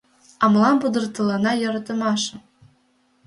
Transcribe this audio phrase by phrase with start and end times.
[0.43, 2.39] А молан пудыртылына йӧратымашым?